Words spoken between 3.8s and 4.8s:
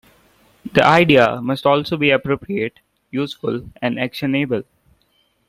and actionable.